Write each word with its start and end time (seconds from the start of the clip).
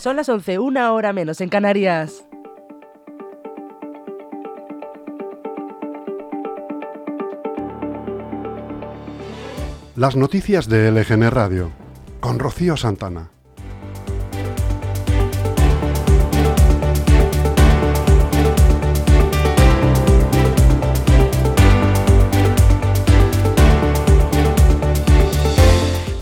Son 0.00 0.16
las 0.16 0.30
11, 0.30 0.58
una 0.58 0.94
hora 0.94 1.12
menos 1.12 1.42
en 1.42 1.50
Canarias. 1.50 2.24
Las 9.96 10.16
noticias 10.16 10.70
de 10.70 10.90
LGN 10.90 11.30
Radio 11.30 11.70
con 12.20 12.38
Rocío 12.38 12.78
Santana. 12.78 13.28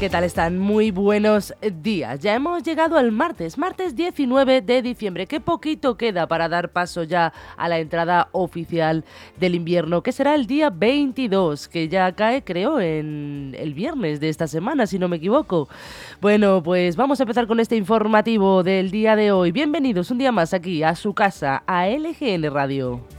¿Qué 0.08 0.12
tal 0.12 0.25
están? 0.25 0.58
Muy 0.58 0.90
buenos 0.90 1.53
días. 1.82 2.21
Ya 2.21 2.35
hemos 2.35 2.62
llegado 2.62 2.96
al 2.96 3.12
martes, 3.12 3.58
martes 3.58 3.94
19 3.94 4.62
de 4.62 4.81
diciembre. 4.81 5.26
Qué 5.26 5.39
poquito 5.39 5.98
queda 5.98 6.26
para 6.26 6.48
dar 6.48 6.71
paso 6.71 7.03
ya 7.03 7.34
a 7.58 7.68
la 7.68 7.79
entrada 7.79 8.31
oficial 8.32 9.04
del 9.39 9.54
invierno, 9.54 10.03
que 10.03 10.12
será 10.12 10.34
el 10.34 10.46
día 10.46 10.71
22, 10.71 11.68
que 11.68 11.89
ya 11.89 12.11
cae, 12.12 12.43
creo, 12.43 12.81
en 12.81 13.54
el 13.58 13.75
viernes 13.75 14.18
de 14.18 14.31
esta 14.31 14.46
semana, 14.48 14.86
si 14.86 14.98
no 14.98 15.08
me 15.08 15.17
equivoco. 15.17 15.68
Bueno, 16.22 16.62
pues 16.62 16.96
vamos 16.96 17.20
a 17.20 17.25
empezar 17.25 17.46
con 17.46 17.61
este 17.61 17.76
informativo 17.76 18.62
del 18.62 18.90
día 18.90 19.14
de 19.14 19.31
hoy. 19.31 19.53
Bienvenidos 19.53 20.11
un 20.11 20.17
día 20.17 20.32
más 20.32 20.54
aquí 20.54 20.82
a 20.82 20.95
su 20.95 21.12
casa, 21.12 21.62
a 21.67 21.86
LGN 21.86 22.50
Radio. 22.50 23.18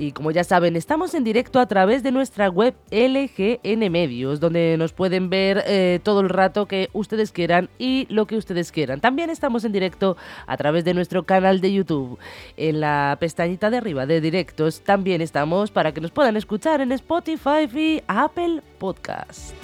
Y 0.00 0.12
como 0.12 0.30
ya 0.30 0.44
saben, 0.44 0.76
estamos 0.76 1.12
en 1.12 1.24
directo 1.24 1.60
a 1.60 1.66
través 1.66 2.02
de 2.02 2.10
nuestra 2.10 2.48
web 2.48 2.74
LGN 2.90 3.92
Medios, 3.92 4.40
donde 4.40 4.76
nos 4.78 4.94
pueden 4.94 5.28
ver 5.28 5.62
eh, 5.66 6.00
todo 6.02 6.20
el 6.20 6.30
rato 6.30 6.64
que 6.64 6.88
ustedes 6.94 7.32
quieran 7.32 7.68
y 7.78 8.06
lo 8.08 8.26
que 8.26 8.36
ustedes 8.36 8.72
quieran. 8.72 9.02
También 9.02 9.28
estamos 9.28 9.62
en 9.66 9.72
directo 9.72 10.16
a 10.46 10.56
través 10.56 10.86
de 10.86 10.94
nuestro 10.94 11.24
canal 11.24 11.60
de 11.60 11.74
YouTube. 11.74 12.18
En 12.56 12.80
la 12.80 13.18
pestañita 13.20 13.68
de 13.68 13.76
arriba 13.76 14.06
de 14.06 14.22
directos 14.22 14.80
también 14.80 15.20
estamos 15.20 15.70
para 15.70 15.92
que 15.92 16.00
nos 16.00 16.12
puedan 16.12 16.38
escuchar 16.38 16.80
en 16.80 16.92
Spotify 16.92 17.68
y 17.70 18.02
Apple 18.06 18.62
Podcast. 18.78 19.54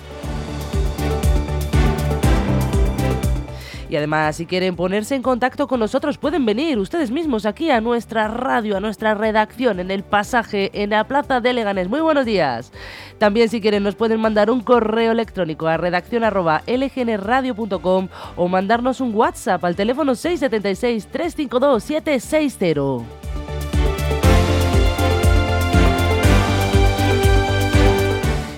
Y 3.89 3.97
además, 3.97 4.37
si 4.37 4.45
quieren 4.47 4.77
ponerse 4.77 5.15
en 5.15 5.23
contacto 5.23 5.69
con 5.69 5.81
nosotros, 5.81 6.19
pueden 6.19 6.45
venir 6.45 6.79
ustedes 6.79 7.11
mismos 7.11 7.47
aquí 7.47 7.71
a 7.71 7.81
nuestra 7.81 8.29
radio, 8.29 8.77
a 8.77 8.81
nuestra 8.81 9.15
redacción, 9.15 9.81
en 9.81 9.91
el 9.91 10.03
pasaje, 10.03 10.71
en 10.75 10.91
la 10.91 11.05
Plaza 11.05 11.41
de 11.41 11.53
Leganés. 11.53 11.89
Muy 11.89 12.01
buenos 12.01 12.27
días. 12.27 12.73
También, 13.19 13.49
si 13.49 13.61
quieren, 13.61 13.83
nos 13.83 13.95
pueden 13.95 14.21
mandar 14.21 14.51
un 14.51 14.61
correo 14.61 15.13
electrónico 15.13 15.69
a 15.69 15.77
redacción.lgnradio.com 15.77 18.09
o 18.37 18.49
mandarnos 18.49 19.01
un 19.01 19.15
WhatsApp 19.15 19.65
al 19.65 19.77
teléfono 19.77 20.15
676 20.15 21.07
352 21.07 21.83
760. 21.83 23.26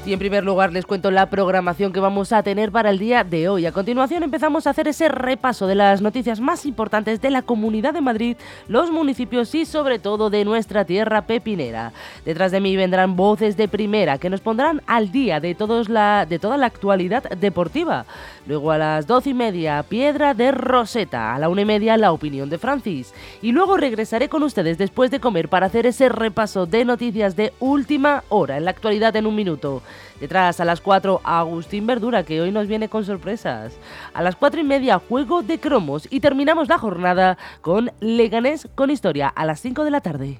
Y 0.08 0.14
en 0.14 0.18
primer 0.18 0.42
lugar 0.42 0.72
les 0.72 0.86
cuento 0.86 1.10
la 1.10 1.28
programación 1.28 1.92
que 1.92 2.00
vamos 2.00 2.32
a 2.32 2.42
tener 2.42 2.72
para 2.72 2.88
el 2.88 2.98
día 2.98 3.24
de 3.24 3.46
hoy. 3.50 3.66
A 3.66 3.72
continuación 3.72 4.22
empezamos 4.22 4.66
a 4.66 4.70
hacer 4.70 4.88
ese 4.88 5.10
repaso 5.10 5.66
de 5.66 5.74
las 5.74 6.00
noticias 6.00 6.40
más 6.40 6.64
importantes 6.64 7.20
de 7.20 7.28
la 7.28 7.42
Comunidad 7.42 7.92
de 7.92 8.00
Madrid, 8.00 8.38
los 8.68 8.90
municipios 8.90 9.54
y 9.54 9.66
sobre 9.66 9.98
todo 9.98 10.30
de 10.30 10.46
nuestra 10.46 10.86
tierra 10.86 11.26
pepinera. 11.26 11.92
Detrás 12.24 12.52
de 12.52 12.60
mí 12.60 12.74
vendrán 12.74 13.16
voces 13.16 13.58
de 13.58 13.68
primera 13.68 14.16
que 14.16 14.30
nos 14.30 14.40
pondrán 14.40 14.80
al 14.86 15.12
día 15.12 15.40
de, 15.40 15.54
todos 15.54 15.90
la, 15.90 16.24
de 16.26 16.38
toda 16.38 16.56
la 16.56 16.64
actualidad 16.64 17.24
deportiva. 17.24 18.06
Luego 18.46 18.72
a 18.72 18.78
las 18.78 19.06
doce 19.06 19.28
y 19.28 19.34
media, 19.34 19.82
Piedra 19.82 20.32
de 20.32 20.52
Roseta. 20.52 21.34
A 21.34 21.38
la 21.38 21.50
una 21.50 21.60
y 21.60 21.66
media, 21.66 21.98
la 21.98 22.12
opinión 22.12 22.48
de 22.48 22.56
Francis. 22.56 23.12
Y 23.42 23.52
luego 23.52 23.76
regresaré 23.76 24.30
con 24.30 24.42
ustedes 24.42 24.78
después 24.78 25.10
de 25.10 25.20
comer 25.20 25.50
para 25.50 25.66
hacer 25.66 25.84
ese 25.84 26.08
repaso 26.08 26.64
de 26.64 26.86
noticias 26.86 27.36
de 27.36 27.52
última 27.60 28.24
hora 28.30 28.56
en 28.56 28.64
la 28.64 28.70
actualidad 28.70 29.14
en 29.16 29.26
un 29.26 29.34
minuto. 29.34 29.82
Detrás, 30.20 30.60
a 30.60 30.64
las 30.64 30.80
4, 30.80 31.20
Agustín 31.24 31.86
Verdura, 31.86 32.22
que 32.22 32.40
hoy 32.40 32.50
nos 32.50 32.66
viene 32.66 32.88
con 32.88 33.04
sorpresas. 33.04 33.74
A 34.14 34.22
las 34.22 34.36
4 34.36 34.60
y 34.60 34.64
media, 34.64 34.98
Juego 34.98 35.42
de 35.42 35.58
Cromos. 35.60 36.08
Y 36.10 36.20
terminamos 36.20 36.68
la 36.68 36.78
jornada 36.78 37.38
con 37.60 37.90
Leganés 38.00 38.68
con 38.74 38.90
Historia 38.90 39.28
a 39.28 39.44
las 39.44 39.60
5 39.60 39.84
de 39.84 39.90
la 39.90 40.00
tarde. 40.00 40.38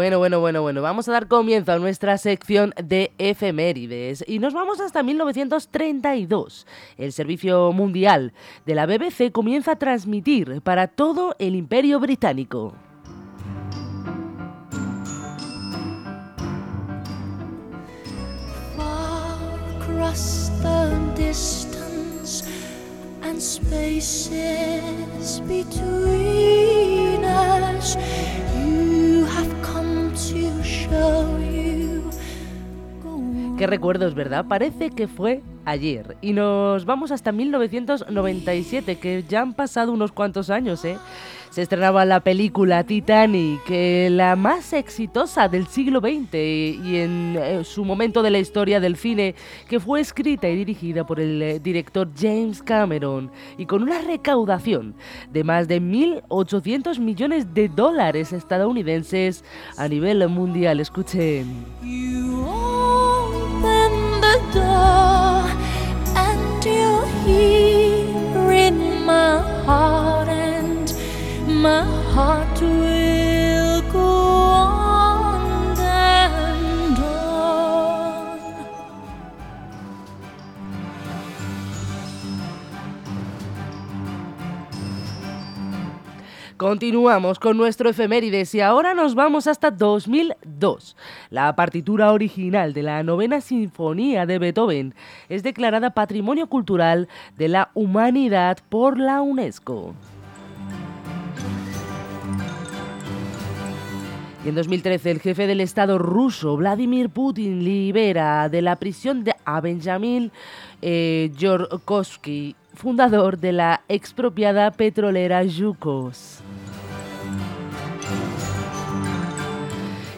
Bueno, 0.00 0.16
bueno, 0.16 0.40
bueno, 0.40 0.62
bueno, 0.62 0.80
vamos 0.80 1.10
a 1.10 1.12
dar 1.12 1.28
comienzo 1.28 1.72
a 1.72 1.78
nuestra 1.78 2.16
sección 2.16 2.72
de 2.82 3.12
efemérides 3.18 4.24
y 4.26 4.38
nos 4.38 4.54
vamos 4.54 4.80
hasta 4.80 5.02
1932. 5.02 6.66
El 6.96 7.12
Servicio 7.12 7.70
Mundial 7.72 8.32
de 8.64 8.74
la 8.74 8.86
BBC 8.86 9.30
comienza 9.30 9.72
a 9.72 9.76
transmitir 9.76 10.62
para 10.62 10.86
todo 10.86 11.36
el 11.38 11.54
Imperio 11.54 12.00
Británico. 12.00 12.72
Qué 33.60 33.66
recuerdos, 33.66 34.14
¿verdad? 34.14 34.46
Parece 34.48 34.88
que 34.88 35.06
fue 35.06 35.42
ayer. 35.66 36.16
Y 36.22 36.32
nos 36.32 36.86
vamos 36.86 37.10
hasta 37.10 37.30
1997, 37.30 38.96
que 38.96 39.22
ya 39.28 39.42
han 39.42 39.52
pasado 39.52 39.92
unos 39.92 40.12
cuantos 40.12 40.48
años, 40.48 40.82
¿eh? 40.86 40.96
se 41.50 41.60
estrenaba 41.60 42.06
la 42.06 42.20
película 42.20 42.84
Titanic, 42.84 43.60
la 43.68 44.34
más 44.34 44.72
exitosa 44.72 45.46
del 45.48 45.66
siglo 45.66 46.00
XX 46.00 46.34
y 46.34 46.96
en 46.96 47.36
eh, 47.36 47.62
su 47.64 47.84
momento 47.84 48.22
de 48.22 48.30
la 48.30 48.38
historia 48.38 48.80
del 48.80 48.96
cine, 48.96 49.34
que 49.68 49.78
fue 49.78 50.00
escrita 50.00 50.48
y 50.48 50.56
dirigida 50.56 51.04
por 51.04 51.20
el 51.20 51.42
eh, 51.42 51.60
director 51.60 52.08
James 52.18 52.62
Cameron 52.62 53.30
y 53.58 53.66
con 53.66 53.82
una 53.82 54.00
recaudación 54.00 54.94
de 55.30 55.44
más 55.44 55.68
de 55.68 55.82
1.800 55.82 56.98
millones 56.98 57.52
de 57.52 57.68
dólares 57.68 58.32
estadounidenses 58.32 59.44
a 59.76 59.86
nivel 59.86 60.26
mundial. 60.30 60.80
Escuchen. 60.80 61.66
Continuamos 86.60 87.38
con 87.38 87.56
nuestro 87.56 87.88
efemérides 87.88 88.54
y 88.54 88.60
ahora 88.60 88.92
nos 88.92 89.14
vamos 89.14 89.46
hasta 89.46 89.70
2002. 89.70 90.94
La 91.30 91.56
partitura 91.56 92.12
original 92.12 92.74
de 92.74 92.82
la 92.82 93.02
novena 93.02 93.40
sinfonía 93.40 94.26
de 94.26 94.38
Beethoven 94.38 94.94
es 95.30 95.42
declarada 95.42 95.94
Patrimonio 95.94 96.48
Cultural 96.48 97.08
de 97.38 97.48
la 97.48 97.70
Humanidad 97.72 98.58
por 98.68 98.98
la 98.98 99.22
UNESCO. 99.22 99.94
Y 104.44 104.48
en 104.48 104.54
2013 104.54 105.10
el 105.10 105.20
jefe 105.20 105.46
del 105.46 105.60
Estado 105.60 105.98
ruso, 105.98 106.56
Vladimir 106.56 107.10
Putin, 107.10 107.62
libera 107.62 108.48
de 108.48 108.62
la 108.62 108.76
prisión 108.76 109.22
de, 109.22 109.34
a 109.44 109.60
Benjamin 109.60 110.32
eh, 110.80 111.30
fundador 112.72 113.38
de 113.38 113.52
la 113.52 113.82
expropiada 113.88 114.70
petrolera 114.70 115.44
Yukos. 115.44 116.38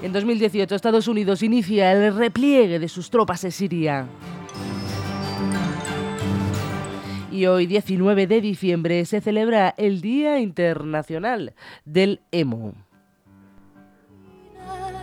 En 0.02 0.12
2018 0.12 0.74
Estados 0.74 1.08
Unidos 1.08 1.42
inicia 1.42 1.92
el 1.92 2.14
repliegue 2.14 2.78
de 2.78 2.88
sus 2.88 3.10
tropas 3.10 3.42
en 3.42 3.50
Siria. 3.50 4.06
Y 7.32 7.46
hoy, 7.46 7.66
19 7.66 8.26
de 8.26 8.40
diciembre, 8.40 9.04
se 9.04 9.20
celebra 9.20 9.74
el 9.78 10.00
Día 10.00 10.38
Internacional 10.38 11.54
del 11.84 12.20
Emo. 12.30 12.74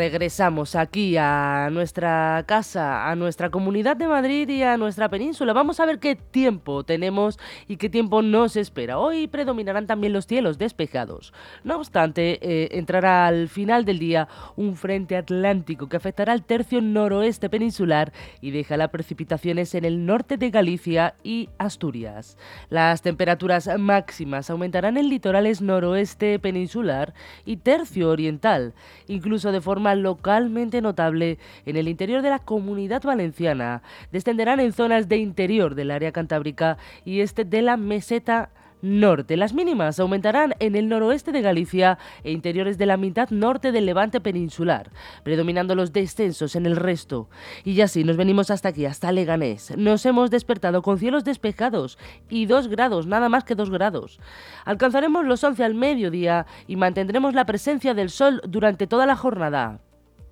regresamos 0.00 0.76
aquí 0.76 1.18
a 1.18 1.68
nuestra 1.70 2.42
casa, 2.46 3.10
a 3.10 3.14
nuestra 3.16 3.50
comunidad 3.50 3.98
de 3.98 4.08
Madrid 4.08 4.48
y 4.48 4.62
a 4.62 4.78
nuestra 4.78 5.10
península. 5.10 5.52
Vamos 5.52 5.78
a 5.78 5.84
ver 5.84 5.98
qué 5.98 6.16
tiempo 6.16 6.84
tenemos 6.84 7.38
y 7.68 7.76
qué 7.76 7.90
tiempo 7.90 8.22
nos 8.22 8.56
espera. 8.56 8.98
Hoy 8.98 9.26
predominarán 9.26 9.86
también 9.86 10.14
los 10.14 10.26
cielos 10.26 10.56
despejados. 10.56 11.34
No 11.64 11.76
obstante, 11.76 12.38
eh, 12.40 12.78
entrará 12.78 13.26
al 13.26 13.50
final 13.50 13.84
del 13.84 13.98
día 13.98 14.26
un 14.56 14.74
frente 14.74 15.18
atlántico 15.18 15.90
que 15.90 15.98
afectará 15.98 16.32
al 16.32 16.44
tercio 16.44 16.80
noroeste 16.80 17.50
peninsular 17.50 18.10
y 18.40 18.52
dejará 18.52 18.88
precipitaciones 18.88 19.74
en 19.74 19.84
el 19.84 20.06
norte 20.06 20.38
de 20.38 20.48
Galicia 20.48 21.12
y 21.22 21.50
Asturias. 21.58 22.38
Las 22.70 23.02
temperaturas 23.02 23.68
máximas 23.78 24.48
aumentarán 24.48 24.96
en 24.96 25.10
litorales 25.10 25.60
noroeste 25.60 26.38
peninsular 26.38 27.12
y 27.44 27.58
tercio 27.58 28.08
oriental, 28.08 28.72
incluso 29.06 29.52
de 29.52 29.60
forma 29.60 29.89
localmente 29.94 30.80
notable 30.80 31.38
en 31.66 31.76
el 31.76 31.88
interior 31.88 32.22
de 32.22 32.30
la 32.30 32.38
comunidad 32.38 33.02
valenciana. 33.02 33.82
Descenderán 34.12 34.60
en 34.60 34.72
zonas 34.72 35.08
de 35.08 35.16
interior 35.16 35.74
del 35.74 35.90
área 35.90 36.12
cantábrica 36.12 36.78
y 37.04 37.20
este 37.20 37.44
de 37.44 37.62
la 37.62 37.76
meseta 37.76 38.50
norte. 38.82 39.36
Las 39.36 39.54
mínimas 39.54 40.00
aumentarán 40.00 40.54
en 40.58 40.76
el 40.76 40.88
noroeste 40.88 41.32
de 41.32 41.42
Galicia 41.42 41.98
e 42.24 42.32
interiores 42.32 42.78
de 42.78 42.86
la 42.86 42.96
mitad 42.96 43.30
norte 43.30 43.72
del 43.72 43.86
levante 43.86 44.20
peninsular, 44.20 44.90
predominando 45.22 45.74
los 45.74 45.92
descensos 45.92 46.56
en 46.56 46.66
el 46.66 46.76
resto. 46.76 47.28
Y 47.64 47.74
ya 47.74 47.88
sí, 47.88 48.04
nos 48.04 48.16
venimos 48.16 48.50
hasta 48.50 48.68
aquí, 48.70 48.86
hasta 48.86 49.12
Leganés. 49.12 49.76
Nos 49.76 50.04
hemos 50.06 50.30
despertado 50.30 50.82
con 50.82 50.98
cielos 50.98 51.24
despejados 51.24 51.98
y 52.28 52.46
2 52.46 52.68
grados, 52.68 53.06
nada 53.06 53.28
más 53.28 53.44
que 53.44 53.54
2 53.54 53.70
grados. 53.70 54.20
Alcanzaremos 54.64 55.24
los 55.24 55.42
11 55.42 55.64
al 55.64 55.74
mediodía 55.74 56.46
y 56.66 56.76
mantendremos 56.76 57.34
la 57.34 57.46
presencia 57.46 57.94
del 57.94 58.10
sol 58.10 58.40
durante 58.46 58.86
toda 58.86 59.06
la 59.06 59.16
jornada, 59.16 59.80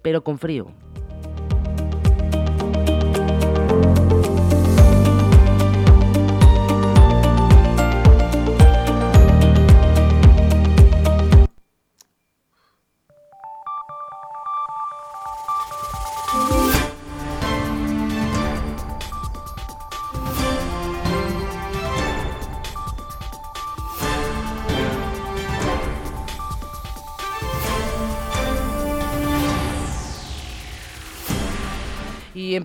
pero 0.02 0.24
con 0.24 0.38
frío. 0.38 0.72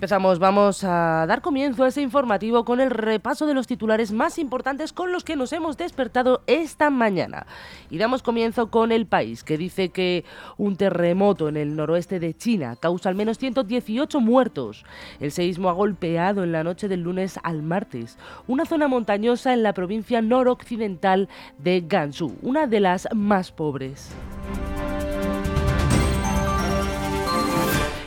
Empezamos, 0.04 0.38
vamos 0.38 0.84
a 0.84 1.26
dar 1.30 1.42
comienzo 1.42 1.86
a 1.86 1.88
ese 1.88 2.02
informativo 2.02 2.66
con 2.66 2.82
el 2.82 2.90
repaso 2.90 3.46
de 3.46 3.54
los 3.54 3.68
titulares 3.68 4.12
más 4.12 4.38
importantes 4.38 4.92
con 4.92 5.14
los 5.14 5.24
que 5.24 5.38
nos 5.38 5.54
hemos 5.54 5.78
despertado 5.78 6.42
esta 6.46 6.90
mañana. 6.90 7.48
Y 7.90 8.00
damos 8.00 8.22
comienzo 8.22 8.70
con 8.70 8.92
el 8.92 9.06
país, 9.06 9.46
que 9.46 9.58
dice 9.58 9.92
que 9.92 10.26
un 10.58 10.76
terremoto 10.76 11.48
en 11.48 11.56
el 11.56 11.78
noroeste 11.78 12.20
de 12.20 12.34
China 12.34 12.76
causa 12.76 13.08
al 13.08 13.16
menos 13.16 13.38
118 13.38 14.20
muertos. 14.20 14.84
El 15.22 15.32
seísmo 15.32 15.70
ha 15.70 15.74
golpeado 15.74 16.44
en 16.44 16.52
la 16.52 16.66
noche 16.66 16.90
del 16.90 17.00
lunes 17.00 17.40
al 17.42 17.64
martes 17.64 18.18
una 18.46 18.66
zona 18.66 18.90
montañosa 18.90 19.54
en 19.54 19.64
la 19.64 19.72
provincia 19.72 20.22
noroccidental 20.22 21.30
de 21.60 21.80
Gansu, 21.80 22.36
una 22.42 22.68
de 22.68 22.82
las 22.82 23.08
más 23.14 23.54
pobres. 23.54 24.14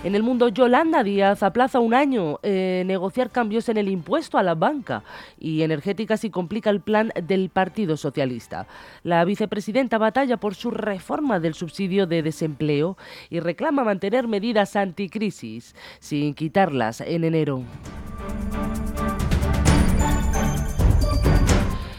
En 0.07 0.15
el 0.15 0.23
mundo, 0.23 0.47
Yolanda 0.51 1.03
Díaz 1.03 1.43
aplaza 1.43 1.81
un 1.81 1.93
año 1.93 2.39
eh, 2.45 2.85
negociar 2.87 3.33
cambios 3.33 3.69
en 3.69 3.77
el 3.77 3.89
impuesto 3.89 4.39
a 4.39 4.45
la 4.45 4.55
banca 4.55 5.03
y 5.37 5.63
energética 5.63 6.17
si 6.17 6.31
complica 6.31 6.71
el 6.71 6.79
plan 6.81 7.13
del 7.25 7.49
Partido 7.49 7.97
Socialista. 7.97 8.69
La 9.03 9.25
vicepresidenta 9.25 9.99
batalla 9.99 10.37
por 10.37 10.55
su 10.55 10.71
reforma 10.71 11.41
del 11.41 11.55
subsidio 11.55 12.07
de 12.07 12.23
desempleo 12.23 12.97
y 13.31 13.41
reclama 13.41 13.83
mantener 13.83 14.29
medidas 14.29 14.77
anticrisis 14.77 15.75
sin 15.99 16.35
quitarlas 16.35 17.01
en 17.01 17.25
enero. 17.25 17.65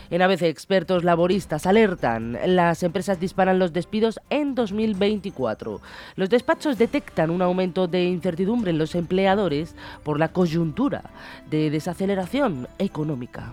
En 0.10 0.22
ABC, 0.22 0.44
expertos 0.44 1.04
laboristas 1.04 1.66
alertan, 1.66 2.38
las 2.46 2.84
empresas 2.84 3.20
disparan 3.20 3.60
los 3.60 3.74
despidos 3.74 4.20
en 4.30 4.56
2024. 4.56 5.82
Los 6.16 6.30
despachos 6.30 6.78
detectan 6.78 7.30
un 7.30 7.42
aumento 7.42 7.88
de 7.88 8.06
incertidumbre 8.06 8.72
en 8.72 8.78
los 8.78 8.96
empleadores 8.96 9.76
por 10.04 10.20
la 10.20 10.30
coyuntura 10.30 11.04
de 11.50 11.70
desaceleración 11.70 12.68
económica. 12.80 13.52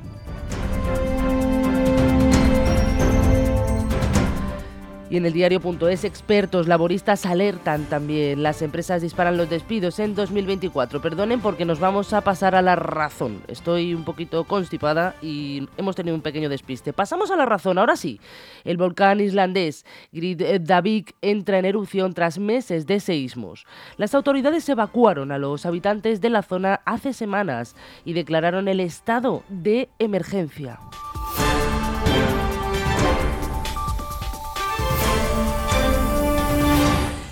Y 5.14 5.18
en 5.18 5.26
el 5.26 5.32
diario.es 5.32 6.02
expertos 6.02 6.66
laboristas 6.66 7.24
alertan 7.24 7.84
también. 7.84 8.42
Las 8.42 8.62
empresas 8.62 9.00
disparan 9.00 9.36
los 9.36 9.48
despidos 9.48 10.00
en 10.00 10.16
2024. 10.16 11.00
Perdonen 11.00 11.40
porque 11.40 11.64
nos 11.64 11.78
vamos 11.78 12.12
a 12.12 12.22
pasar 12.22 12.56
a 12.56 12.62
la 12.62 12.74
razón. 12.74 13.40
Estoy 13.46 13.94
un 13.94 14.02
poquito 14.02 14.42
constipada 14.42 15.14
y 15.22 15.68
hemos 15.76 15.94
tenido 15.94 16.16
un 16.16 16.20
pequeño 16.20 16.48
despiste. 16.48 16.92
Pasamos 16.92 17.30
a 17.30 17.36
la 17.36 17.46
razón. 17.46 17.78
Ahora 17.78 17.94
sí. 17.94 18.18
El 18.64 18.76
volcán 18.76 19.20
islandés 19.20 19.86
Gridavik 20.10 21.14
entra 21.22 21.60
en 21.60 21.66
erupción 21.66 22.12
tras 22.12 22.40
meses 22.40 22.84
de 22.88 22.98
seísmos. 22.98 23.66
Las 23.96 24.16
autoridades 24.16 24.68
evacuaron 24.68 25.30
a 25.30 25.38
los 25.38 25.64
habitantes 25.64 26.20
de 26.22 26.30
la 26.30 26.42
zona 26.42 26.80
hace 26.86 27.12
semanas 27.12 27.76
y 28.04 28.14
declararon 28.14 28.66
el 28.66 28.80
estado 28.80 29.44
de 29.48 29.88
emergencia. 30.00 30.80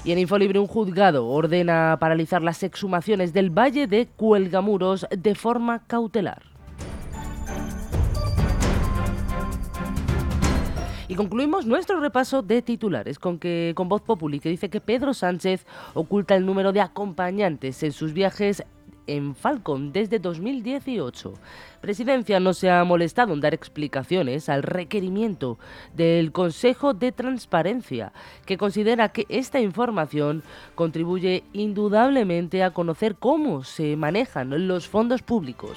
Y 0.05 0.11
en 0.11 0.19
Infolibre 0.19 0.59
un 0.59 0.67
juzgado 0.67 1.29
ordena 1.29 1.97
paralizar 2.01 2.43
las 2.43 2.63
exhumaciones 2.65 3.33
del 3.33 3.51
Valle 3.51 3.87
de 3.87 4.07
Cuelgamuros 4.09 5.07
de 5.17 5.35
forma 5.37 5.87
cautelar. 5.87 6.43
Y 11.07 11.15
concluimos 11.15 11.67
nuestro 11.67 12.01
repaso 12.01 12.43
de 12.43 12.63
titulares 12.63 13.19
con 13.19 13.39
que 13.39 13.75
con 13.77 13.89
Voz 13.89 14.01
Populi 14.01 14.41
que 14.41 14.49
dice 14.49 14.71
que 14.71 14.81
Pedro 14.81 15.13
Sánchez 15.13 15.67
oculta 15.95 16.35
el 16.35 16.47
número 16.47 16.73
de 16.73 16.81
acompañantes 16.81 17.83
en 17.83 17.93
sus 17.93 18.13
viajes 18.13 18.65
en 19.07 19.35
Falcon 19.35 19.93
desde 19.93 20.19
2018. 20.19 21.35
Presidencia 21.81 22.41
no 22.41 22.55
se 22.55 22.71
ha 22.71 22.85
molestado 22.85 23.33
en 23.33 23.41
dar 23.41 23.55
explicaciones 23.55 24.49
al 24.49 24.63
requerimiento 24.63 25.59
del 25.95 26.33
Consejo 26.33 26.95
de 26.95 27.13
Transparencia, 27.13 28.13
que 28.47 28.59
considera 28.59 29.11
que 29.11 29.27
esta 29.29 29.61
información 29.61 30.43
contribuye 30.75 31.45
indudablemente 31.53 32.63
a 32.63 32.71
conocer 32.71 33.17
cómo 33.17 33.65
se 33.65 33.97
manejan 33.97 34.69
los 34.69 34.89
fondos 34.89 35.23
públicos. 35.23 35.77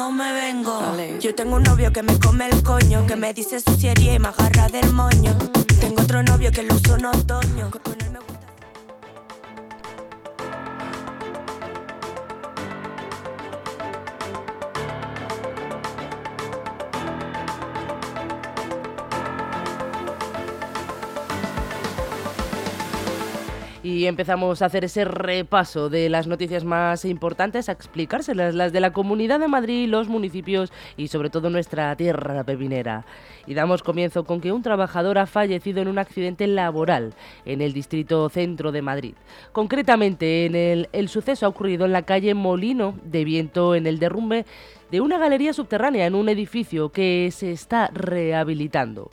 Cuando 0.00 0.24
me 0.24 0.32
vengo. 0.32 0.80
Yo 1.20 1.34
tengo 1.34 1.56
un 1.56 1.62
novio 1.62 1.92
que 1.92 2.02
me 2.02 2.18
come 2.18 2.48
el 2.48 2.62
coño, 2.62 3.06
que 3.06 3.16
me 3.16 3.34
dice 3.34 3.60
suciería 3.60 4.14
y 4.14 4.18
me 4.18 4.28
agarra 4.28 4.68
del 4.68 4.92
moño. 4.92 5.36
Tengo 5.80 6.02
otro 6.02 6.22
novio 6.22 6.50
que 6.50 6.62
lo 6.62 6.74
uso 6.74 6.96
en 6.96 7.06
otoño. 7.06 7.70
Y 23.90 24.06
empezamos 24.06 24.62
a 24.62 24.66
hacer 24.66 24.84
ese 24.84 25.04
repaso 25.04 25.88
de 25.88 26.08
las 26.08 26.28
noticias 26.28 26.62
más 26.62 27.04
importantes, 27.04 27.68
a 27.68 27.72
explicárselas, 27.72 28.54
las 28.54 28.72
de 28.72 28.78
la 28.78 28.92
Comunidad 28.92 29.40
de 29.40 29.48
Madrid, 29.48 29.88
los 29.88 30.08
municipios 30.08 30.72
y 30.96 31.08
sobre 31.08 31.28
todo 31.28 31.50
nuestra 31.50 31.96
tierra 31.96 32.44
pepinera. 32.44 33.04
Y 33.48 33.54
damos 33.54 33.82
comienzo 33.82 34.22
con 34.22 34.40
que 34.40 34.52
un 34.52 34.62
trabajador 34.62 35.18
ha 35.18 35.26
fallecido 35.26 35.82
en 35.82 35.88
un 35.88 35.98
accidente 35.98 36.46
laboral 36.46 37.14
en 37.44 37.62
el 37.62 37.72
distrito 37.72 38.28
centro 38.28 38.70
de 38.70 38.80
Madrid. 38.80 39.14
Concretamente, 39.50 40.46
en 40.46 40.54
el, 40.54 40.88
el 40.92 41.08
suceso 41.08 41.46
ha 41.46 41.48
ocurrido 41.48 41.84
en 41.84 41.90
la 41.92 42.02
calle 42.02 42.32
Molino 42.32 42.94
de 43.02 43.24
Viento, 43.24 43.74
en 43.74 43.88
el 43.88 43.98
derrumbe 43.98 44.46
de 44.92 45.00
una 45.00 45.18
galería 45.18 45.52
subterránea 45.52 46.06
en 46.06 46.14
un 46.14 46.28
edificio 46.28 46.90
que 46.90 47.28
se 47.32 47.50
está 47.50 47.90
rehabilitando. 47.92 49.10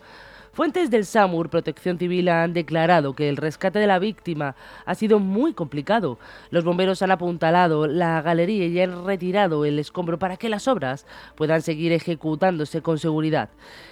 Fuentes 0.58 0.90
del 0.90 1.06
SAMUR 1.06 1.52
Protección 1.52 2.00
Civil 2.00 2.30
han 2.30 2.52
declarado 2.52 3.14
que 3.14 3.30
el 3.30 3.38
rescate 3.38 3.78
de 3.78 3.86
la 3.86 4.00
víctima 4.00 4.56
ha 4.88 4.96
sido 4.96 5.20
muy 5.20 5.54
complicado. 5.54 6.18
Los 6.50 6.64
bomberos 6.64 7.04
han 7.04 7.12
apuntalado 7.12 7.86
la 7.86 8.24
galería 8.24 8.66
y 8.66 8.82
han 8.82 9.06
retirado 9.06 9.66
el 9.66 9.78
escombro 9.78 10.18
para 10.18 10.38
que 10.38 10.50
las 10.50 10.68
obras 10.68 11.06
puedan 11.36 11.62
seguir 11.62 11.92
ejecutándose 11.92 12.82
con 12.82 12.98
seguridad. 12.98 13.50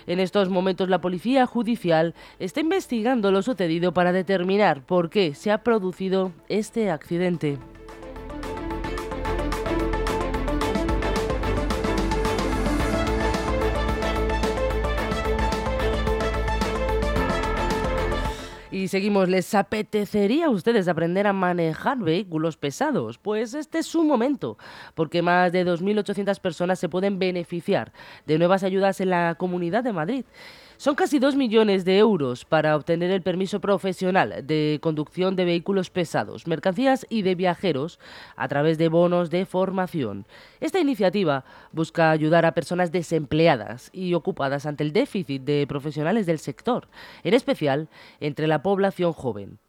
En 0.07 0.19
estos 0.19 0.49
momentos 0.49 0.89
la 0.89 1.01
policía 1.01 1.45
judicial 1.45 2.15
está 2.39 2.61
investigando 2.61 3.31
lo 3.31 3.43
sucedido 3.43 3.93
para 3.93 4.11
determinar 4.11 4.81
por 4.81 5.11
qué 5.11 5.35
se 5.35 5.51
ha 5.51 5.59
producido 5.59 6.31
este 6.49 6.89
accidente. 6.89 7.59
Y 18.85 18.87
seguimos, 18.87 19.29
¿les 19.29 19.55
apetecería 19.55 20.45
a 20.45 20.49
ustedes 20.51 20.87
aprender 20.87 21.25
a 21.25 21.33
manejar 21.33 21.97
vehículos 21.97 22.55
pesados? 22.55 23.17
Pues 23.17 23.55
este 23.55 23.79
es 23.79 23.87
su 23.87 24.03
momento, 24.03 24.59
porque 24.93 25.23
más 25.23 25.51
de 25.51 25.65
2.800 25.65 26.39
personas 26.39 26.77
se 26.77 26.87
pueden 26.87 27.17
beneficiar 27.17 27.91
de 28.27 28.37
nuevas 28.37 28.61
ayudas 28.61 29.01
en 29.01 29.09
la 29.09 29.33
Comunidad 29.39 29.83
de 29.83 29.91
Madrid. 29.91 30.25
Son 30.77 30.95
casi 30.95 31.19
2 31.19 31.37
millones 31.37 31.85
de 31.85 31.97
euros 31.97 32.43
para 32.43 32.75
obtener 32.75 33.09
el 33.09 33.21
permiso 33.21 33.61
profesional 33.61 34.45
de 34.45 34.79
conducción 34.81 35.37
de 35.37 35.45
vehículos 35.45 35.89
pesados, 35.89 36.47
mercancías 36.47 37.05
y 37.09 37.21
de 37.21 37.33
viajeros 37.33 37.97
a 38.35 38.49
través 38.49 38.77
de 38.77 38.89
bonos 38.89 39.29
de 39.29 39.45
formación. 39.45 40.25
Esta 40.59 40.79
iniciativa 40.79 41.45
busca 41.71 42.11
ayudar 42.11 42.45
a 42.45 42.53
personas 42.53 42.91
desempleadas 42.91 43.89
y 43.93 44.15
ocupadas 44.15 44.65
ante 44.65 44.83
el 44.83 44.91
déficit 44.91 45.43
de 45.43 45.65
profesionales 45.65 46.25
del 46.25 46.39
sector, 46.39 46.89
en 47.23 47.33
especial 47.33 47.87
entre 48.19 48.47
la 48.47 48.61
población 48.61 49.13
joven 49.13 49.59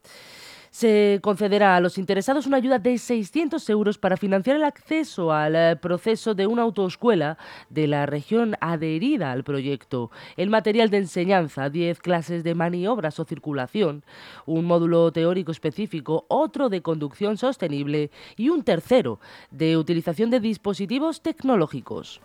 se 0.77 1.21
concederá 1.23 1.75
a 1.75 1.81
los 1.81 1.97
interesados 1.97 2.47
una 2.47 2.59
ayuda 2.59 2.79
de 2.79 2.99
600 2.99 3.67
euros 3.71 3.97
para 3.97 4.19
financiar 4.19 4.57
el 4.57 4.65
acceso 4.65 5.33
al 5.33 5.57
eh, 5.57 5.77
proceso 5.77 6.35
de 6.35 6.47
una 6.47 6.61
autoescuela 6.61 7.39
de 7.71 7.87
la 7.87 8.05
región 8.05 8.57
adherida 8.61 9.33
al 9.33 9.43
proyecto, 9.43 10.11
el 10.37 10.51
material 10.51 10.91
de 10.91 10.99
enseñanza, 10.99 11.71
10 11.71 12.01
clases 12.01 12.45
de 12.45 12.55
maniobras 12.55 13.19
o 13.19 13.25
circulación, 13.25 14.05
un 14.45 14.67
módulo 14.67 15.11
teórico 15.13 15.51
específico, 15.51 16.27
otro 16.29 16.69
de 16.69 16.83
conducción 16.83 17.39
sostenible 17.39 18.11
y 18.37 18.51
un 18.51 18.63
tercero 18.63 19.19
de 19.51 19.79
utilización 19.79 20.29
de 20.29 20.41
dispositivos 20.41 21.23
tecnológicos. 21.23 22.21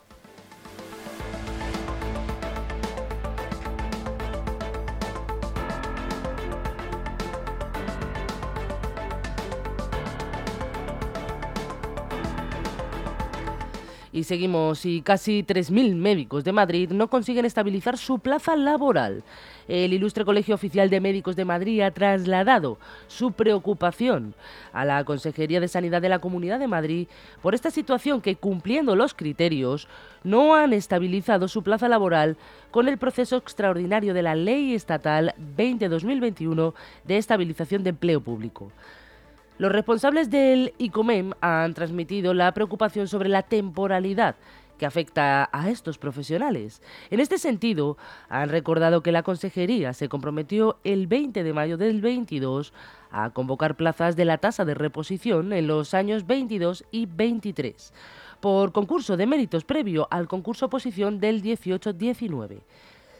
Y 14.13 14.25
seguimos, 14.25 14.85
y 14.85 15.01
casi 15.01 15.41
3.000 15.41 15.95
médicos 15.95 16.43
de 16.43 16.51
Madrid 16.51 16.89
no 16.91 17.09
consiguen 17.09 17.45
estabilizar 17.45 17.97
su 17.97 18.19
plaza 18.19 18.57
laboral. 18.57 19.23
El 19.69 19.93
ilustre 19.93 20.25
Colegio 20.25 20.53
Oficial 20.55 20.89
de 20.89 20.99
Médicos 20.99 21.37
de 21.37 21.45
Madrid 21.45 21.79
ha 21.79 21.91
trasladado 21.91 22.77
su 23.07 23.31
preocupación 23.31 24.35
a 24.73 24.83
la 24.83 25.05
Consejería 25.05 25.61
de 25.61 25.69
Sanidad 25.69 26.01
de 26.01 26.09
la 26.09 26.19
Comunidad 26.19 26.59
de 26.59 26.67
Madrid 26.67 27.07
por 27.41 27.55
esta 27.55 27.71
situación 27.71 28.19
que, 28.19 28.35
cumpliendo 28.35 28.97
los 28.97 29.13
criterios, 29.13 29.87
no 30.25 30.55
han 30.55 30.73
estabilizado 30.73 31.47
su 31.47 31.63
plaza 31.63 31.87
laboral 31.87 32.35
con 32.69 32.89
el 32.89 32.97
proceso 32.97 33.37
extraordinario 33.37 34.13
de 34.13 34.23
la 34.23 34.35
Ley 34.35 34.73
Estatal 34.73 35.33
20-2021 35.55 36.73
de 37.05 37.17
estabilización 37.17 37.83
de 37.83 37.91
empleo 37.91 38.19
público. 38.19 38.73
Los 39.61 39.71
responsables 39.71 40.31
del 40.31 40.73
ICOMEM 40.79 41.33
han 41.39 41.75
transmitido 41.75 42.33
la 42.33 42.51
preocupación 42.51 43.07
sobre 43.07 43.29
la 43.29 43.43
temporalidad 43.43 44.35
que 44.79 44.87
afecta 44.87 45.51
a 45.53 45.69
estos 45.69 45.99
profesionales. 45.99 46.81
En 47.11 47.19
este 47.19 47.37
sentido, 47.37 47.95
han 48.27 48.49
recordado 48.49 49.03
que 49.03 49.11
la 49.11 49.21
Consejería 49.21 49.93
se 49.93 50.09
comprometió 50.09 50.79
el 50.83 51.05
20 51.05 51.43
de 51.43 51.53
mayo 51.53 51.77
del 51.77 52.01
22 52.01 52.73
a 53.11 53.29
convocar 53.29 53.75
plazas 53.75 54.15
de 54.15 54.25
la 54.25 54.39
tasa 54.39 54.65
de 54.65 54.73
reposición 54.73 55.53
en 55.53 55.67
los 55.67 55.93
años 55.93 56.25
22 56.25 56.83
y 56.89 57.05
23 57.05 57.93
por 58.39 58.71
concurso 58.71 59.15
de 59.15 59.27
méritos 59.27 59.63
previo 59.63 60.07
al 60.09 60.27
concurso 60.27 60.65
oposición 60.65 61.19
del 61.19 61.43
18-19 61.43 62.61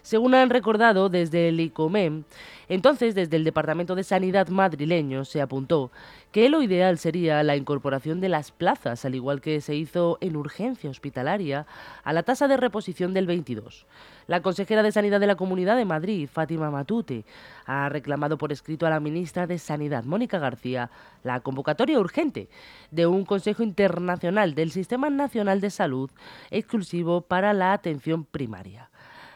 según 0.02 0.36
han 0.36 0.50
recordado 0.50 1.10
desde 1.10 1.50
el 1.50 1.60
ICOMEM. 1.60 2.24
Entonces, 2.70 3.16
desde 3.16 3.36
el 3.36 3.44
Departamento 3.44 3.96
de 3.96 4.04
Sanidad 4.04 4.48
madrileño 4.48 5.26
se 5.26 5.42
apuntó 5.42 5.92
que 6.32 6.50
lo 6.50 6.62
ideal 6.62 6.98
sería 6.98 7.44
la 7.44 7.58
incorporación 7.58 8.22
de 8.22 8.30
las 8.30 8.52
plazas, 8.52 9.04
al 9.04 9.16
igual 9.16 9.42
que 9.42 9.60
se 9.60 9.76
hizo 9.76 10.18
en 10.22 10.38
urgencia 10.38 10.90
hospitalaria, 10.90 11.66
a 12.04 12.14
la 12.14 12.24
tasa 12.24 12.48
de 12.48 12.56
reposición 12.56 13.14
del 13.14 13.28
22. 13.28 13.86
La 14.28 14.42
consejera 14.42 14.84
de 14.84 14.94
Sanidad 14.94 15.20
de 15.20 15.28
la 15.28 15.36
Comunidad 15.36 15.76
de 15.76 15.84
Madrid, 15.84 16.30
Fátima 16.32 16.72
Matute, 16.72 17.26
ha 17.66 17.90
reclamado 17.90 18.38
por 18.38 18.54
escrito 18.54 18.86
a 18.86 18.90
la 18.90 19.02
ministra 19.02 19.48
de 19.48 19.60
Sanidad, 19.60 20.06
Mónica 20.06 20.40
García, 20.40 20.90
la 21.24 21.42
convocatoria 21.42 22.00
urgente 22.00 22.48
de 22.92 23.08
un 23.08 23.26
Consejo 23.26 23.64
Internacional 23.64 24.56
del 24.56 24.72
Sistema 24.72 25.10
Nacional 25.10 25.60
de 25.60 25.70
Salud 25.70 26.10
exclusivo 26.50 27.22
para 27.22 27.54
la 27.54 27.74
atención 27.74 28.24
primaria. 28.24 28.91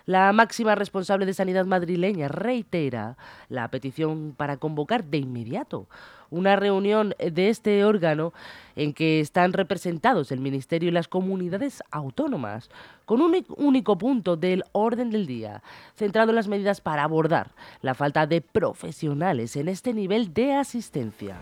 La 0.06 0.32
máxima 0.34 0.76
responsable 0.76 1.26
de 1.26 1.34
Sanidad 1.34 1.66
madrileña 1.66 2.28
reitera 2.28 3.18
la 3.50 3.68
petición 3.70 4.36
para 4.38 4.58
convocar 4.58 5.04
de 5.04 5.18
inmediato 5.18 5.88
una 6.30 6.56
reunión 6.56 7.14
de 7.18 7.50
este 7.50 7.86
órgano 7.86 8.34
en 8.76 8.94
que 8.94 9.20
están 9.20 9.54
representados 9.54 10.32
el 10.32 10.40
Ministerio 10.40 10.90
y 10.90 10.92
las 10.92 11.08
comunidades 11.08 11.82
autónomas, 11.92 12.70
con 13.06 13.22
un 13.22 13.46
único 13.58 13.98
punto 13.98 14.36
del 14.36 14.64
orden 14.72 15.12
del 15.12 15.28
día, 15.28 15.64
centrado 15.96 16.32
en 16.32 16.36
las 16.36 16.48
medidas 16.48 16.82
para 16.82 17.04
abordar 17.04 17.52
la 17.82 17.94
falta 17.94 18.28
de 18.28 18.42
profesionales 18.42 19.56
en 19.56 19.70
este 19.70 19.94
nivel 19.94 20.34
de 20.34 20.54
asistencia. 20.54 21.38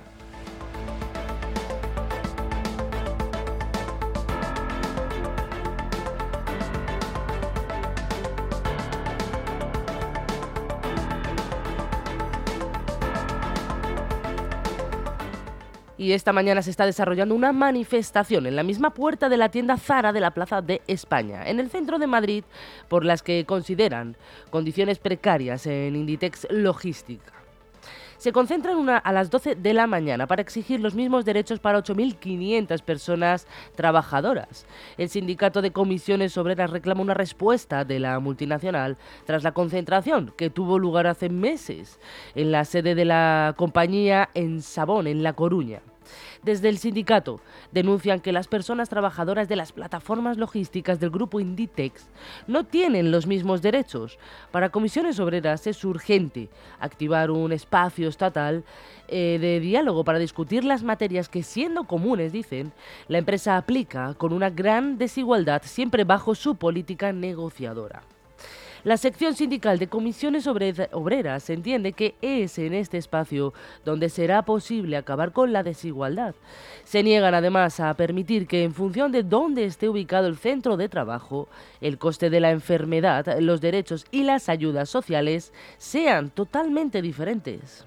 Y 16.03 16.12
esta 16.12 16.33
mañana 16.33 16.62
se 16.62 16.69
está 16.69 16.86
desarrollando 16.86 17.33
una 17.33 17.53
manifestación 17.53 18.45
en 18.45 18.57
la 18.57 18.63
misma 18.63 18.93
puerta 18.93 19.29
de 19.29 19.38
la 19.38 19.48
tienda 19.48 19.77
Zara 19.77 20.12
de 20.12 20.19
la 20.19 20.31
Plaza 20.31 20.62
de 20.62 20.81
España, 20.86 21.43
en 21.48 21.62
el 21.62 21.69
centro 21.69 21.98
de 21.98 22.07
Madrid, 22.07 22.43
por 22.89 23.05
las 23.05 23.24
que 23.24 23.45
consideran 23.45 24.17
condiciones 24.50 25.00
precarias 25.00 25.65
en 25.65 25.95
Inditex 25.95 26.48
Logística 26.50 27.31
se 28.24 28.31
concentran 28.31 28.88
a 28.89 29.12
las 29.12 29.29
12 29.29 29.55
de 29.55 29.74
la 29.74 29.86
mañana 29.86 30.27
para 30.27 30.41
exigir 30.41 30.79
los 30.79 30.95
mismos 30.95 31.25
derechos 31.25 31.60
para 31.60 31.79
8.500 31.79 32.81
personas 32.81 33.48
trabajadoras. 33.75 34.65
El 34.98 35.10
sindicato 35.10 35.62
de 35.62 35.72
comisiones 35.72 36.38
obreras 36.38 36.69
reclama 36.69 37.01
una 37.01 37.15
respuesta 37.15 37.83
de 37.83 38.00
la 38.00 38.22
multinacional 38.22 38.95
tras 39.25 39.43
la 39.43 39.51
concentración 39.51 40.33
que 40.38 40.50
tuvo 40.50 40.79
lugar 40.79 41.05
hace 41.05 41.27
meses 41.27 42.00
en 42.33 42.53
la 42.53 42.63
sede 42.63 42.95
de 42.95 43.03
la 43.03 43.55
compañía 43.57 44.29
en 44.36 44.62
Sabón, 44.62 45.07
en 45.07 45.22
La 45.22 45.33
Coruña. 45.33 45.81
Desde 46.43 46.70
el 46.70 46.77
sindicato 46.77 47.39
denuncian 47.72 48.20
que 48.20 48.32
las 48.32 48.48
personas 48.48 48.89
trabajadoras 48.89 49.48
de 49.48 49.55
las 49.55 49.72
plataformas 49.72 50.38
logísticas 50.38 51.00
del 51.00 51.10
grupo 51.10 51.39
Inditex 51.39 52.10
no 52.48 52.65
tienen 52.65 53.12
los 53.12 53.27
mismos 53.27 53.62
derechos. 53.62 54.17
Para 54.51 54.70
comisiones 54.70 55.20
obreras 55.20 55.67
es 55.67 55.84
urgente 55.84 56.50
activar 56.79 57.32
un 57.32 57.51
espacio 57.51 58.08
estatal 58.08 58.63
eh, 59.08 59.38
de 59.39 59.60
diálogo 59.60 60.03
para 60.03 60.20
discutir 60.20 60.63
las 60.63 60.84
materias 60.84 61.29
que 61.29 61.43
siendo 61.43 61.86
comunes, 61.86 62.32
dicen, 62.32 62.72
la 63.08 63.17
empresa 63.17 63.58
aplica 63.58 64.13
con 64.15 64.34
una 64.34 64.50
gran 64.50 64.98
desigualdad 64.98 65.62
siempre 65.63 66.03
bajo 66.03 66.36
su 66.36 66.55
política 66.55 67.12
negociadora. 67.13 68.03
La 68.84 68.98
sección 68.98 69.34
sindical 69.34 69.80
de 69.80 69.88
comisiones 69.88 70.46
obreras 70.46 71.50
entiende 71.50 71.94
que 71.94 72.16
es 72.22 72.60
en 72.60 72.74
este 72.74 72.98
espacio 72.98 73.54
donde 73.86 74.10
será 74.10 74.44
posible 74.44 74.98
acabar 74.98 75.32
con 75.32 75.54
la 75.54 75.63
desigualdad. 75.63 76.36
Se 76.84 77.02
niegan 77.02 77.34
además 77.34 77.80
a 77.80 77.94
permitir 77.94 78.46
que 78.46 78.63
en 78.63 78.74
función 78.74 79.13
de 79.13 79.24
dónde 79.24 79.63
esté 79.63 79.88
ubicado 79.88 80.28
el 80.28 80.38
centro 80.38 80.75
de 80.75 80.90
trabajo, 80.90 81.48
el 81.80 81.98
coste 81.98 82.30
de 82.30 82.42
la 82.42 82.52
enfermedad, 82.52 83.40
los 83.40 83.62
derechos 83.62 84.06
y 84.12 84.24
las 84.24 84.50
ayudas 84.50 84.90
sociales 84.90 85.54
sean 85.78 86.30
totalmente 86.30 87.02
diferentes. 87.02 87.86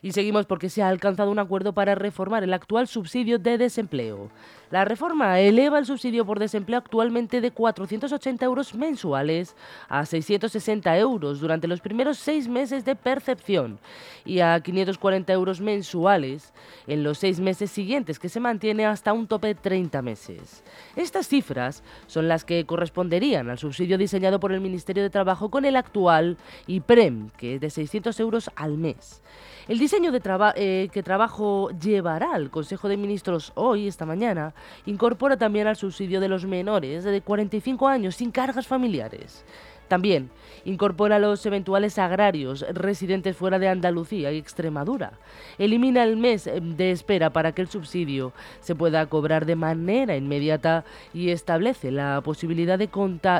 Y 0.00 0.12
seguimos 0.12 0.46
porque 0.46 0.70
se 0.70 0.82
ha 0.82 0.88
alcanzado 0.88 1.30
un 1.30 1.38
acuerdo 1.38 1.74
para 1.74 1.94
reformar 1.94 2.44
el 2.44 2.54
actual 2.54 2.86
subsidio 2.86 3.38
de 3.38 3.58
desempleo. 3.58 4.30
La 4.70 4.84
reforma 4.84 5.40
eleva 5.40 5.78
el 5.78 5.86
subsidio 5.86 6.26
por 6.26 6.38
desempleo 6.38 6.78
actualmente 6.78 7.40
de 7.40 7.50
480 7.52 8.44
euros 8.44 8.74
mensuales 8.74 9.56
a 9.88 10.04
660 10.04 10.98
euros 10.98 11.40
durante 11.40 11.66
los 11.66 11.80
primeros 11.80 12.18
seis 12.18 12.48
meses 12.48 12.84
de 12.84 12.94
percepción 12.94 13.78
y 14.26 14.40
a 14.40 14.60
540 14.60 15.32
euros 15.32 15.62
mensuales 15.62 16.52
en 16.86 17.02
los 17.02 17.16
seis 17.16 17.40
meses 17.40 17.70
siguientes, 17.70 18.18
que 18.18 18.28
se 18.28 18.40
mantiene 18.40 18.84
hasta 18.84 19.14
un 19.14 19.26
tope 19.26 19.48
de 19.48 19.54
30 19.54 20.02
meses. 20.02 20.62
Estas 20.96 21.28
cifras 21.28 21.82
son 22.06 22.28
las 22.28 22.44
que 22.44 22.66
corresponderían 22.66 23.48
al 23.48 23.58
subsidio 23.58 23.96
diseñado 23.96 24.38
por 24.38 24.52
el 24.52 24.60
Ministerio 24.60 25.02
de 25.02 25.08
Trabajo 25.08 25.50
con 25.50 25.64
el 25.64 25.76
actual 25.76 26.36
IPREM, 26.66 27.30
que 27.30 27.54
es 27.54 27.60
de 27.62 27.70
600 27.70 28.20
euros 28.20 28.50
al 28.54 28.76
mes. 28.76 29.22
El 29.68 29.78
diseño 29.78 30.12
de 30.12 30.22
eh, 30.56 30.88
que 30.90 31.02
trabajo 31.02 31.68
llevará 31.78 32.32
al 32.32 32.50
Consejo 32.50 32.88
de 32.88 32.96
Ministros 32.96 33.52
hoy, 33.54 33.86
esta 33.86 34.06
mañana, 34.06 34.54
incorpora 34.86 35.36
también 35.36 35.66
al 35.66 35.76
subsidio 35.76 36.20
de 36.20 36.28
los 36.28 36.44
menores 36.44 37.04
de 37.04 37.20
45 37.20 37.88
años 37.88 38.16
sin 38.16 38.30
cargas 38.30 38.66
familiares. 38.66 39.44
También 39.88 40.30
incorpora 40.64 41.16
a 41.16 41.18
los 41.18 41.44
eventuales 41.46 41.98
agrarios 41.98 42.64
residentes 42.72 43.36
fuera 43.36 43.58
de 43.58 43.68
Andalucía 43.68 44.30
y 44.30 44.36
Extremadura. 44.36 45.12
Elimina 45.58 46.04
el 46.04 46.16
mes 46.16 46.44
de 46.44 46.90
espera 46.90 47.30
para 47.30 47.52
que 47.52 47.62
el 47.62 47.68
subsidio 47.68 48.32
se 48.60 48.74
pueda 48.74 49.06
cobrar 49.06 49.46
de 49.46 49.56
manera 49.56 50.14
inmediata 50.16 50.84
y 51.14 51.30
establece 51.30 51.90
la 51.90 52.20
posibilidad 52.22 52.78
de, 52.78 52.90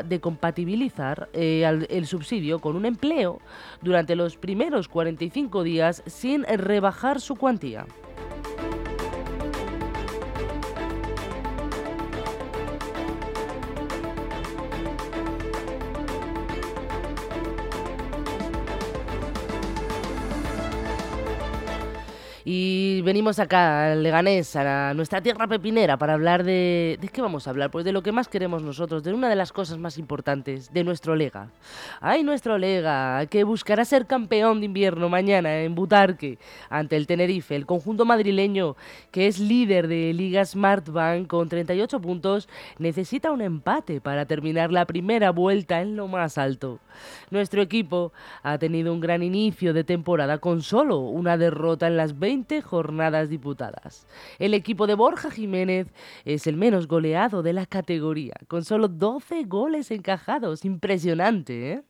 de 0.09 0.21
compatibilizar 0.21 1.29
eh, 1.35 1.87
el 1.91 2.07
subsidio 2.07 2.61
con 2.61 2.77
un 2.77 2.87
empleo 2.87 3.41
durante 3.83 4.17
los 4.17 4.37
primeros 4.37 4.89
45 4.89 5.63
días 5.63 6.03
sin 6.07 6.45
rebajar 6.45 7.21
su 7.21 7.37
cuantía. 7.37 7.87
Y 22.51 23.03
venimos 23.03 23.39
acá, 23.41 23.93
al 23.93 24.03
Leganés, 24.03 24.57
a 24.57 24.95
nuestra 24.95 25.21
tierra 25.21 25.47
pepinera, 25.47 25.99
para 25.99 26.15
hablar 26.15 26.45
de... 26.45 26.97
¿De 26.99 27.09
qué 27.09 27.21
vamos 27.21 27.47
a 27.47 27.51
hablar? 27.51 27.71
Pues 27.71 27.85
de 27.85 27.93
lo 27.93 28.03
que 28.03 28.11
más 28.11 28.27
queremos 28.27 28.63
nosotros, 28.63 29.03
de 29.03 29.13
una 29.13 29.29
de 29.29 29.37
las 29.37 29.53
cosas 29.53 29.77
más 29.77 29.99
importantes, 29.99 30.73
de 30.73 30.83
nuestro 30.83 31.15
Lega. 31.15 31.51
¡Ay, 32.01 32.25
nuestro 32.25 32.57
Lega! 32.57 33.27
Que 33.27 33.45
buscará 33.45 33.85
ser 33.85 34.07
campeón 34.07 34.61
de 34.61 34.65
invierno 34.65 35.11
mañana 35.11 35.61
en 35.61 35.75
Butarque, 35.75 36.39
ante 36.71 36.97
el 36.97 37.07
Tenerife. 37.07 37.55
El 37.55 37.67
conjunto 37.67 38.07
madrileño, 38.07 38.77
que 39.11 39.27
es 39.27 39.39
líder 39.39 39.87
de 39.87 40.15
Liga 40.15 40.43
Smartbank 40.43 41.27
con 41.27 41.51
38 41.51 42.01
puntos, 42.01 42.49
necesita 42.79 43.31
un 43.31 43.43
empate 43.43 44.01
para 44.01 44.25
terminar 44.25 44.73
la 44.73 44.87
primera 44.87 45.33
vuelta 45.33 45.83
en 45.83 45.97
lo 45.97 46.09
más 46.09 46.39
alto. 46.39 46.81
Nuestro 47.31 47.63
equipo 47.63 48.13
ha 48.43 48.59
tenido 48.59 48.93
un 48.93 49.01
gran 49.01 49.23
inicio 49.23 49.73
de 49.73 49.85
temporada 49.85 50.39
con 50.39 50.63
solo 50.63 50.99
una 50.99 51.37
derrota 51.37 51.87
en 51.87 51.97
las 51.97 52.19
20 52.19 52.63
jornadas 52.63 53.29
diputadas. 53.29 54.07
El 54.39 54.55
equipo 54.55 54.87
de 54.87 54.95
Borja 54.95 55.31
Jiménez 55.31 55.89
es 56.25 56.47
el 56.47 56.57
menos 56.57 56.89
goleado 56.89 57.43
de 57.43 57.53
la 57.53 57.67
categoría, 57.67 58.35
con 58.49 58.65
solo 58.65 58.89
12 58.89 59.45
goles 59.45 59.91
encajados. 59.91 60.65
Impresionante, 60.65 61.73
¿eh? 61.73 61.83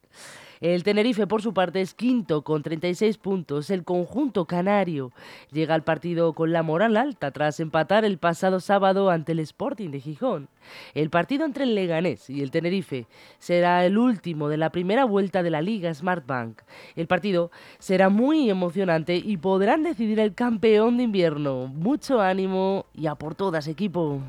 El 0.61 0.83
Tenerife, 0.83 1.27
por 1.27 1.43
su 1.43 1.55
parte, 1.55 1.81
es 1.81 1.95
quinto 1.95 2.43
con 2.43 2.63
36 2.63 3.19
puntos. 3.19 3.71
El 3.71 3.85
conjunto 3.85 4.45
canario 4.47 5.13
llega 5.53 5.75
al 5.75 5.85
partido 5.85 6.33
con 6.33 6.53
la 6.53 6.63
moral 6.63 6.97
alta 6.97 7.31
tras 7.31 7.61
empatar 7.61 8.05
el 8.05 8.19
pasado 8.19 8.59
sábado 8.61 9.11
ante 9.11 9.33
el 9.33 9.39
Sporting 9.39 9.91
de 9.91 10.01
Gijón. 10.01 10.49
El 10.95 11.11
partido 11.11 11.45
entre 11.45 11.65
el 11.65 11.75
Leganés 11.75 12.29
y 12.29 12.43
el 12.43 12.51
Tenerife 12.51 13.07
será 13.39 13.87
el 13.87 13.99
último 13.99 14.49
de 14.49 14.57
la 14.57 14.71
primera 14.71 15.05
vuelta 15.05 15.43
de 15.43 15.51
la 15.51 15.63
Liga 15.63 15.95
Smartbank. 15.95 16.61
El 16.97 17.07
partido 17.07 17.51
será 17.79 18.09
muy 18.09 18.51
emocionante 18.51 19.17
y 19.17 19.37
podrán 19.37 19.83
decidir 19.83 20.19
el 20.19 20.35
campeón 20.35 20.97
de 20.97 21.05
invierno. 21.05 21.69
Mucho 21.69 22.21
ánimo 22.21 22.87
y 22.95 23.07
a 23.07 23.15
por 23.15 23.35
todas, 23.35 23.69
equipo. 23.69 24.21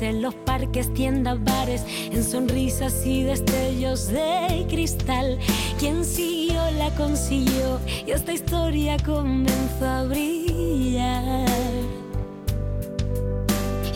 En 0.00 0.20
los 0.20 0.34
parques, 0.34 0.92
tiendas, 0.92 1.42
bares, 1.42 1.84
en 1.88 2.22
sonrisas 2.22 3.06
y 3.06 3.22
destellos 3.22 4.08
de 4.08 4.66
cristal. 4.68 5.38
Quien 5.78 6.04
siguió 6.04 6.60
la 6.72 6.90
consiguió 6.96 7.80
y 8.06 8.10
esta 8.10 8.32
historia 8.32 8.98
comenzó 8.98 9.86
a 9.86 10.02
brillar. 10.04 11.48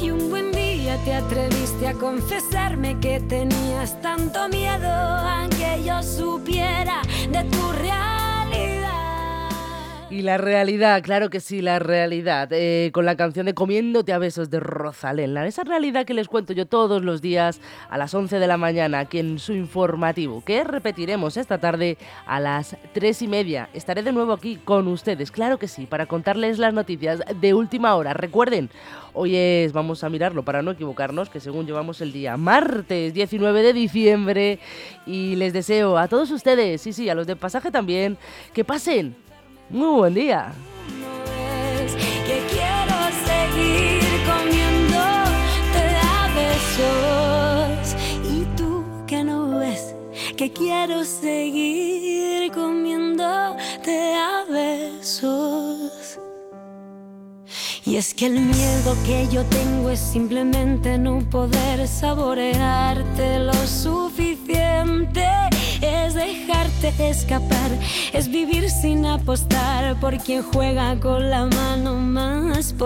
Y 0.00 0.10
un 0.10 0.30
buen 0.30 0.52
día 0.52 0.96
te 1.04 1.12
atreviste 1.12 1.86
a 1.86 1.92
confesarme 1.92 2.98
que 3.00 3.20
tenías 3.20 4.00
tanto 4.00 4.48
miedo, 4.48 4.90
aunque 4.90 5.82
yo 5.84 6.02
supiera 6.02 7.02
de 7.30 7.44
tu 7.44 7.72
realidad. 7.72 8.13
Y 10.10 10.20
la 10.20 10.36
realidad, 10.36 11.02
claro 11.02 11.30
que 11.30 11.40
sí, 11.40 11.62
la 11.62 11.78
realidad, 11.78 12.48
eh, 12.52 12.90
con 12.92 13.06
la 13.06 13.16
canción 13.16 13.46
de 13.46 13.54
Comiéndote 13.54 14.12
a 14.12 14.18
besos 14.18 14.50
de 14.50 14.60
Rosalén, 14.60 15.34
esa 15.38 15.64
realidad 15.64 16.04
que 16.04 16.12
les 16.12 16.28
cuento 16.28 16.52
yo 16.52 16.66
todos 16.66 17.02
los 17.02 17.22
días 17.22 17.58
a 17.88 17.96
las 17.96 18.12
11 18.12 18.38
de 18.38 18.46
la 18.46 18.58
mañana 18.58 18.98
aquí 19.00 19.18
en 19.18 19.38
su 19.38 19.54
informativo, 19.54 20.44
que 20.44 20.62
repetiremos 20.62 21.38
esta 21.38 21.56
tarde 21.56 21.96
a 22.26 22.38
las 22.38 22.76
3 22.92 23.22
y 23.22 23.28
media. 23.28 23.70
Estaré 23.72 24.02
de 24.02 24.12
nuevo 24.12 24.34
aquí 24.34 24.56
con 24.62 24.88
ustedes, 24.88 25.30
claro 25.30 25.58
que 25.58 25.68
sí, 25.68 25.86
para 25.86 26.04
contarles 26.04 26.58
las 26.58 26.74
noticias 26.74 27.22
de 27.40 27.54
última 27.54 27.94
hora. 27.94 28.12
Recuerden, 28.12 28.68
hoy 29.14 29.34
es, 29.34 29.72
vamos 29.72 30.04
a 30.04 30.10
mirarlo 30.10 30.44
para 30.44 30.60
no 30.60 30.72
equivocarnos, 30.72 31.30
que 31.30 31.40
según 31.40 31.66
llevamos 31.66 32.02
el 32.02 32.12
día 32.12 32.36
martes 32.36 33.14
19 33.14 33.62
de 33.62 33.72
diciembre, 33.72 34.58
y 35.06 35.34
les 35.36 35.54
deseo 35.54 35.96
a 35.96 36.08
todos 36.08 36.30
ustedes, 36.30 36.82
sí, 36.82 36.92
sí, 36.92 37.08
a 37.08 37.14
los 37.14 37.26
de 37.26 37.36
pasaje 37.36 37.70
también, 37.70 38.18
que 38.52 38.64
pasen 38.64 39.16
muy 39.70 39.96
buen 39.96 40.14
día. 40.14 40.52
Que 42.26 42.42
quiero 42.50 42.96
seguir 43.30 44.02
comiéndote 44.26 45.84
a 46.02 46.28
besos. 46.34 47.96
Y 48.30 48.44
tú 48.56 48.84
que 49.06 49.22
no 49.24 49.58
ves 49.58 49.94
que 50.36 50.52
quiero 50.52 51.04
seguir 51.04 52.50
comiéndote 52.52 54.14
a 54.14 54.44
besos. 54.50 56.18
Y 57.86 57.96
es 57.96 58.14
que 58.14 58.26
el 58.26 58.40
miedo 58.40 58.96
que 59.04 59.28
yo 59.28 59.44
tengo 59.44 59.90
es 59.90 60.00
simplemente 60.00 60.98
no 60.98 61.18
poder 61.30 61.86
saborearte 61.86 63.38
lo 63.40 63.52
suficiente 63.52 65.26
es 65.84 66.14
dejarte 66.14 67.08
escapar, 67.08 67.70
es 68.12 68.28
vivir 68.28 68.70
sin 68.70 69.04
apostar 69.06 69.98
por 70.00 70.16
quien 70.18 70.42
juega 70.42 70.98
con 70.98 71.30
la 71.30 71.46
mano 71.46 71.94
más 71.94 72.72
potente. 72.72 72.84